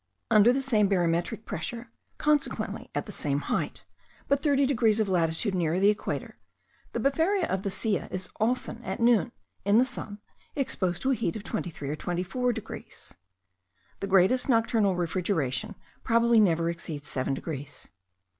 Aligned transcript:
Under 0.31 0.51
the 0.51 0.63
same 0.63 0.87
barometric 0.87 1.45
pressure, 1.45 1.91
consequently 2.17 2.89
at 2.95 3.05
the 3.05 3.11
same 3.11 3.41
height, 3.41 3.83
but 4.27 4.41
thirty 4.41 4.65
degrees 4.65 4.99
of 4.99 5.07
latitude 5.07 5.53
nearer 5.53 5.79
the 5.79 5.91
equator, 5.91 6.39
the 6.93 6.99
befaria 6.99 7.45
of 7.47 7.61
the 7.61 7.69
Silla 7.69 8.07
is 8.09 8.27
often, 8.39 8.83
at 8.83 8.99
noon, 8.99 9.31
in 9.63 9.77
the 9.77 9.85
sun, 9.85 10.19
exposed 10.55 11.03
to 11.03 11.11
a 11.11 11.15
heat 11.15 11.35
of 11.35 11.43
23 11.43 11.87
or 11.87 11.95
24 11.95 12.51
degrees. 12.51 13.13
The 13.99 14.07
greatest 14.07 14.49
nocturnal 14.49 14.95
refrigeration 14.95 15.75
probably 16.03 16.39
never 16.39 16.67
exceeds 16.71 17.07
7 17.07 17.35
degrees. 17.35 17.87